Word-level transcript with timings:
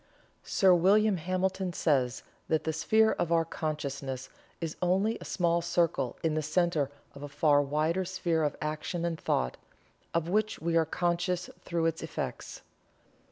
Sir 0.41 0.73
William 0.73 1.17
Hamilton 1.17 1.73
says 1.73 2.23
that 2.47 2.63
the 2.63 2.73
sphere 2.73 3.11
of 3.11 3.31
our 3.31 3.45
consciousness 3.45 4.29
is 4.59 4.75
only 4.81 5.15
a 5.21 5.25
small 5.25 5.61
circle 5.61 6.17
in 6.23 6.33
the 6.33 6.41
center 6.41 6.89
of 7.13 7.21
a 7.21 7.27
far 7.29 7.61
wider 7.61 8.03
sphere 8.03 8.41
of 8.43 8.55
action 8.63 9.05
and 9.05 9.19
thought, 9.21 9.57
of 10.11 10.27
which 10.27 10.57
we 10.59 10.75
are 10.75 10.85
conscious 10.85 11.51
through 11.63 11.85
its 11.85 12.01
effects. 12.01 12.63